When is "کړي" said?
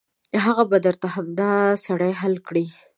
2.47-2.65